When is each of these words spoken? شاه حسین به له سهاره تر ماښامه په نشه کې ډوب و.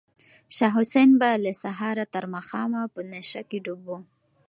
شاه 0.55 0.71
حسین 0.77 1.09
به 1.19 1.29
له 1.43 1.51
سهاره 1.63 2.05
تر 2.13 2.23
ماښامه 2.33 2.81
په 2.93 3.01
نشه 3.11 3.41
کې 3.49 3.57
ډوب 3.65 3.81
و. 3.87 3.89